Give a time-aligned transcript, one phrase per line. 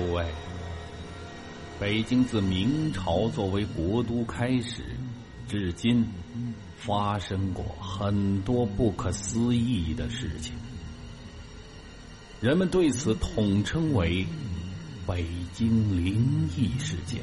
[0.00, 0.24] 诸位，
[1.78, 4.82] 北京自明朝作为国都开始，
[5.46, 6.06] 至今
[6.78, 10.54] 发生过很多不可思议的事情，
[12.40, 14.26] 人们对此统称为
[15.06, 17.20] “北京灵异事件”。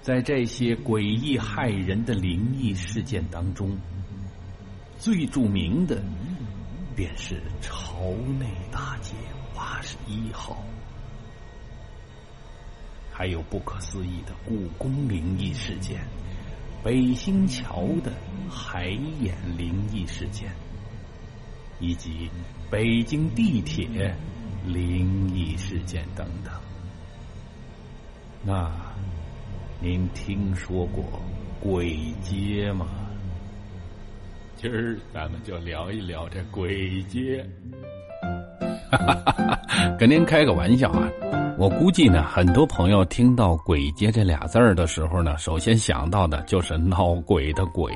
[0.00, 3.76] 在这些诡异骇人的灵异事件当中，
[4.98, 6.02] 最著名的
[6.94, 8.00] 便是朝
[8.38, 9.12] 内大街。
[9.56, 10.62] 八十一号，
[13.10, 16.06] 还有不可思议的故宫灵异事件、
[16.84, 18.12] 北新桥的
[18.50, 18.88] 海
[19.20, 20.50] 眼灵异事件，
[21.80, 22.30] 以及
[22.70, 24.14] 北京地铁
[24.66, 26.52] 灵异事件等等。
[28.44, 28.70] 那。
[29.78, 31.04] 您听说过
[31.60, 32.86] 鬼街吗？
[34.56, 37.46] 今儿咱们就聊一聊这鬼街。
[38.90, 41.08] 哈哈哈跟您开个玩笑啊！
[41.58, 47.90] 我估计呢，很多朋友听到“鬼街”这俩字儿的时候呢，首先想到的就是闹鬼的鬼。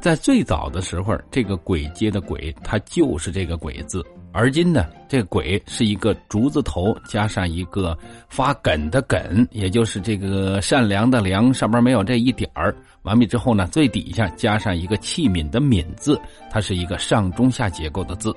[0.00, 4.04] 在最早的时候，这个“鬼街”的“鬼”，它就是这个“鬼”字。
[4.32, 12.72] 而今呢，这“鬼”是一个竹字头加上一个发梗的“梗”，也就是这个善良的“良”，上边没有这一点儿。
[13.02, 18.32] 完毕之后呢，最底下加上一个器皿的“皿”字，它是一个上中下结构的字。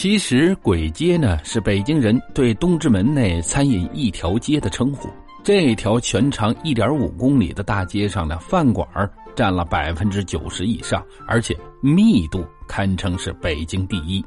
[0.00, 5.10] 其实“鬼街”呢，是北京人对东直门内餐饮一条街的称呼。
[5.44, 8.88] 这条全长一点五公里的大街上呢，饭馆
[9.36, 14.24] 占了百分之九十以上，而且密度堪称是北京第一。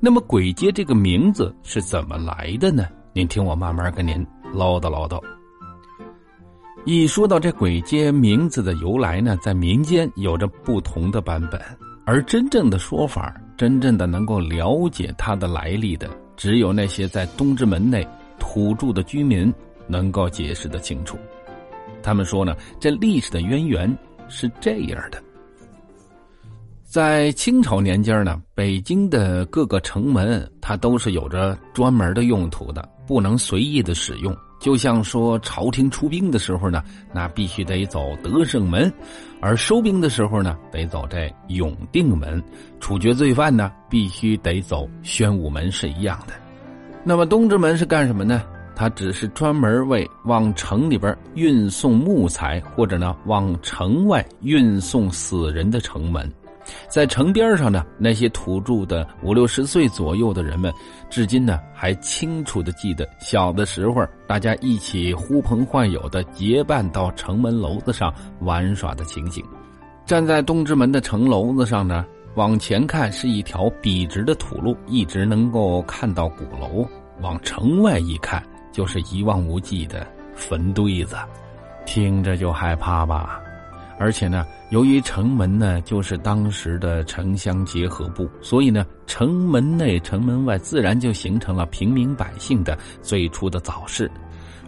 [0.00, 2.86] 那么“鬼街”这个名字是怎么来的呢？
[3.12, 5.20] 您听我慢慢跟您唠叨唠叨。
[6.86, 11.60] 一说到这“鬼街”名字的由来呢，在民间有着不同的版本，
[12.06, 18.06] 而真正的说法，真正的能够了解它的来历的，只有那些在东直门内
[18.38, 19.52] 土著的居民
[19.86, 21.16] 能够解释的清楚。
[22.02, 23.96] 他们说呢，这历史的渊源
[24.28, 25.22] 是这样的。
[26.82, 34.36] 在清朝年间呢，北京的各个城门它都是有着专门的用途的，不能随意的使用。
[34.62, 38.90] 就像说朝廷出兵的时候呢，那必须得走德胜门，
[39.40, 42.40] 而收兵的时候呢，得走这永定门，
[42.78, 46.34] 处决罪犯呢，必须得走宣武门是一样的。
[47.02, 48.40] 那么东直门是干什么呢？
[48.76, 56.32] 它只是专门为往城里边运送木材，或者呢往城外运送死人的城门。
[56.88, 60.72] 在城边上呢，那些土著的五六十岁左右的人们，
[61.10, 69.44] 至今呢还清楚的记得小的时候，大家一起呼朋唤友的结伴到城门楼子上玩耍的情景。
[70.04, 76.86] 站在东直门的城楼子上呢，往前看是一条笔直的土路，一直能够看到鼓楼；
[77.20, 81.16] 往城外一看，就是一望无际的坟堆子，
[81.86, 83.40] 听着就害怕吧。
[83.98, 94.10] 而且呢，由于城门呢就是当时的城乡结合部，所以呢，城门内、城门外自然就形成了平民百姓的最初的早市。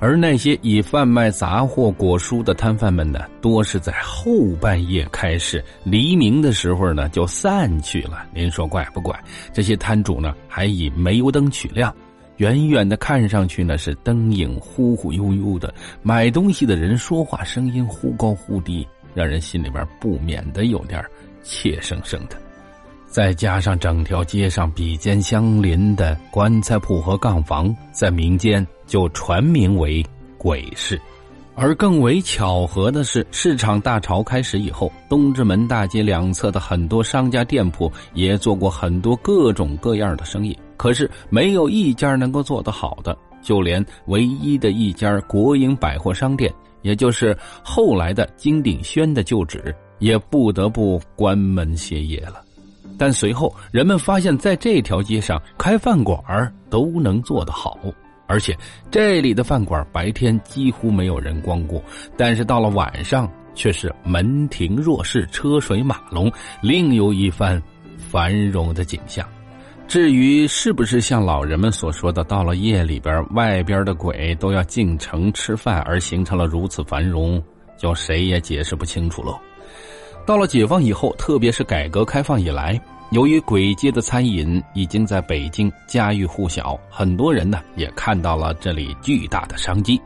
[0.01, 8.27] 而那些以贩卖杂货、果蔬的摊贩们呢，多是在后半夜开市，黎明的时候呢就散去了。
[8.35, 9.19] 您说怪不怪？
[9.53, 11.95] 这些摊主呢还以煤油灯取亮，
[12.37, 18.87] 远远的看上去呢是灯影忽忽悠悠的，买东西的人说话声音忽高忽低。
[19.15, 21.03] 让人心里边不免的有点
[21.43, 22.37] 怯生生的，
[23.07, 30.05] 再加上整条街上比肩相邻的棺材铺和杠房，在民间就传名为
[30.37, 31.01] 鬼市。
[31.57, 46.53] 而更为巧合的是，市场大潮开始以后，东直门大街两侧的很多商家店铺也做过很多各种各样的生意，可是没有一家能够做得好的，就连唯一的一家国营百货商店。
[46.85, 52.41] 也就是后来的金鼎轩的旧址，也不得不关门歇业了。
[52.97, 56.23] 但随后人们发现，在这条街上开饭馆
[56.71, 57.77] 都能做得好，
[58.29, 58.57] 而且
[58.91, 61.83] 这里的饭馆白天几乎没有人光顾，
[62.17, 66.31] 但是到了晚上却是门庭若市、车水马龙，
[66.63, 67.61] 另有一番
[67.97, 69.27] 繁荣的景象。
[69.87, 77.41] 至于是不是像老人们所说的，到了夜里边，外边的鬼都要进城吃饭，而形成了如此繁荣，
[77.77, 79.39] 就谁也解释不清楚喽。
[80.27, 90.01] 到了解放以后，特别是改革开放以来，由于鬼街的餐饮已经在北京家喻户晓，很多人呢也看到了这里巨大的商机，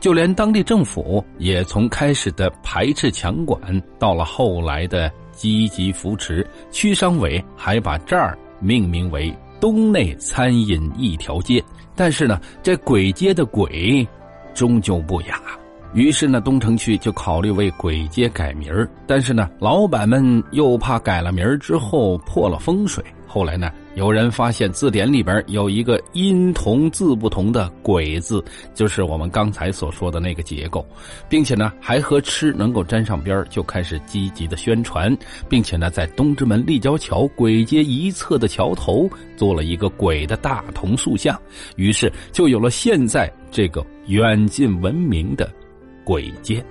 [0.00, 3.60] 就连当地政府也从开始的排斥强管，
[3.98, 8.38] 到了后来的积极扶持，区商委还把这儿。
[8.60, 11.62] 命名为东内餐饮一条街。
[11.94, 14.06] 但是呢，这鬼街的鬼，
[14.52, 15.40] 终究不雅。
[15.94, 18.72] 于是呢，东城区就考虑为鬼街改名
[19.06, 23.04] 但是呢，老板们又怕改了名之后破了风水。
[23.28, 28.44] 后来呢，有人发现字典里边有一个音同字不同的“鬼”字，
[28.74, 30.84] 就是我们刚才所说的那个结构，
[31.28, 35.16] 并且呢，还和吃能够沾上边就开始积极的宣传，
[35.48, 41.40] 并且呢，在东直门立交桥鬼街一侧的桥头做了一个鬼的大铜塑像，
[41.76, 45.48] 于是就有了现在这个远近闻名的。
[46.04, 46.62] 鬼街，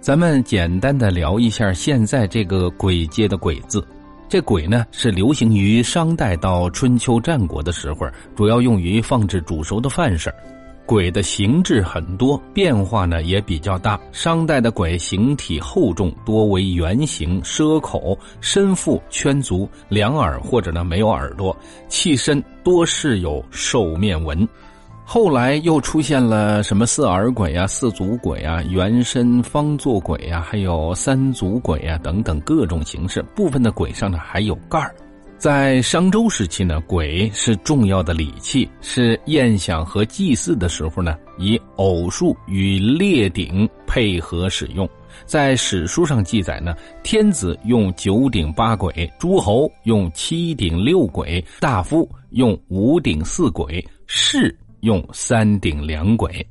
[0.00, 3.84] 咱们简单的聊一下现在这个鬼街的“鬼”字。
[4.30, 8.06] 这“鬼”呢，是流行于商代到春秋战国的时候，
[8.36, 10.32] 主要用于放置煮熟的饭食。
[10.86, 13.98] 鬼的形制很多，变化呢也比较大。
[14.12, 21.56] 商代的鬼形体厚重，多为圆形，奢口，身腹圈足，两耳或者呢没有耳朵，
[21.88, 24.48] 器身多饰有兽面纹。
[25.12, 33.20] 后来又出现了什么四耳鬼啊、四足鬼啊、圆身方座鬼啊，还有三足鬼啊等等各种形式。
[33.34, 34.94] 部分的鬼上呢还有盖儿。
[35.36, 44.88] 在商周时期呢，鬼是重要的礼器，是宴享和祭祀的时候呢，以偶数与列鼎配合使用。
[45.26, 46.72] 在史书上记载呢，
[47.02, 54.56] 天子用九鼎八鬼，诸侯用七鼎六鬼，大夫用五鼎四鬼，士。
[54.80, 56.46] 用三顶两轨，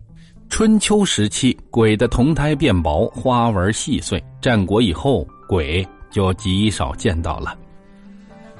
[0.49, 7.57] 春秋时期鬼的铜胎变薄，花纹细碎；战国以后，鬼就极少见到了。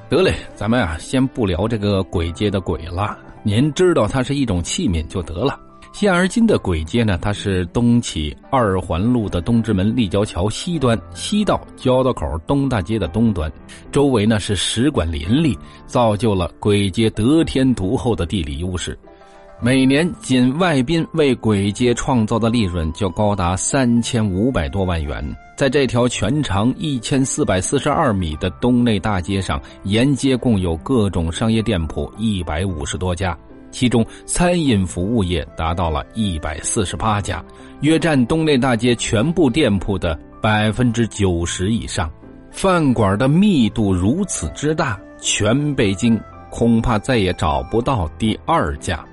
[0.10, 5.60] 得嘞，咱们啊，先不聊这个鬼街的鬼了，您知道它是一种器皿就得了。
[5.92, 13.52] 现而今的鬼街呢，它是东起二环路的东直门立交桥西端，西到交道口东大街的东端，
[13.92, 18.98] 周围呢是使馆林立，造就了鬼街得天独厚的地理优势。
[19.62, 25.22] 每年仅外宾为鬼街创造的利润就高达三千五百多万元。
[25.58, 33.38] 在这条全长一千四百四十二米的东内大街上，沿街共有各种商业店铺一百五十多家，
[33.70, 37.44] 其中餐饮服务业达到了一百四十八家，
[37.82, 42.10] 约占东内大街全部店铺的百分之九十以上。
[42.50, 46.18] 饭馆的密度如此之大，全北京
[46.50, 49.04] 恐怕再也找不到第二家。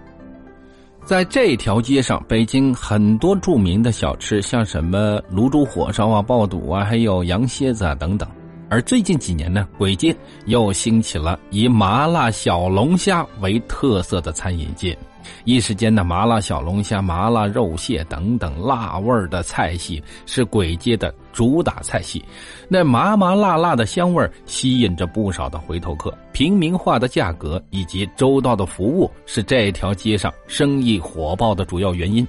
[1.07, 8.29] 在这条街上，北京很多著名的小吃，像什么卤煮火烧啊、爆肚啊，还有羊蝎子啊等等。
[8.69, 10.13] 而最近几年呢，鬼街
[10.47, 14.99] 又兴起了以麻辣小龙虾为特色的餐饮界。
[15.45, 22.25] 一时间呢，麻辣小龙虾、麻辣肉蟹等等辣味的菜系是簋街的主打菜系。
[22.69, 26.17] 那麻麻辣辣的香味吸引着不少的回头客。
[26.33, 32.27] 平民化的价格以及周到的服务是这条街上生意火爆的主要原因。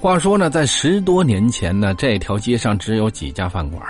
[0.00, 3.82] 话说呢，在十多年前呢，这条街上只有几家饭馆。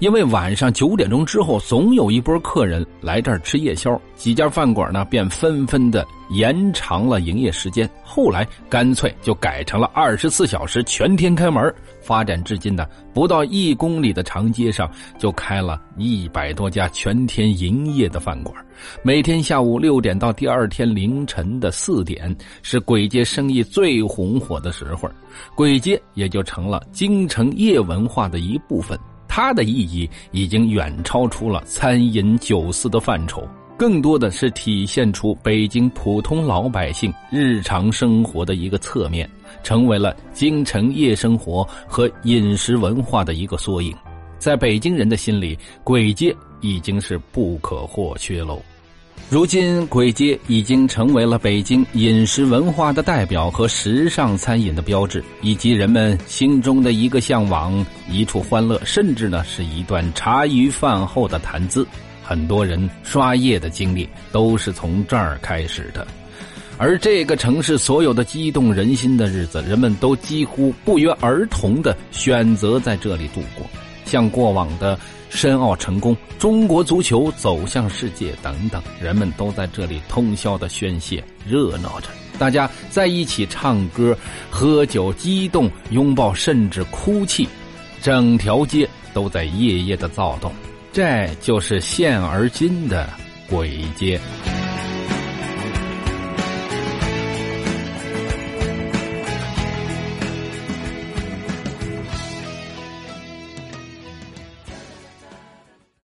[0.00, 7.88] 因为晚上九点钟之后，总有一波客人来这儿吃夜宵，几家饭馆呢便纷纷的延长了营业时间。
[8.04, 11.74] 后来干脆就改成了二十四小时全天开门。
[12.00, 18.54] 发展至今呢，不到一公里的长街上就开了一百多家全天营业的饭馆。
[19.02, 25.10] 每天下午六点到第二天凌晨的四点，是鬼街生意最红火的时候，
[25.56, 28.96] 鬼街也就成了京城夜文化的一部分。
[29.40, 39.30] 它的意义已经远超出了餐饮酒肆的范畴，更多的是体现出北京普通老百姓日常生活的一个侧面，
[39.62, 43.96] 成为了京城夜生活和饮食文化的一个缩影。
[44.40, 48.60] 在北京人的心里，簋街已经是不可或缺喽。
[49.30, 61.86] 如今，簋街已经成为了北京饮食文化的代表和时尚餐饮的标志，以及人们心中的一个向往、一处欢乐，甚至呢是一段茶余饭后的谈资。
[62.22, 66.06] 很多人刷夜的经历都是从这儿开始的，
[66.78, 73.66] 而这个城市所有的激动人心的日子，人们都几乎不约而同的选择在这里度过，
[74.08, 74.98] 像过往的。
[75.30, 82.08] 申奥成功，中国足球走向世界等等，人们都在这里通宵的宣泄，热闹着。
[82.38, 84.16] 大家在一起唱歌、
[84.48, 87.46] 喝酒、激动、拥抱，甚至哭泣，
[88.00, 90.50] 整条街都在夜夜的躁动。
[90.94, 93.06] 这就是现而今的
[93.50, 94.18] 鬼街。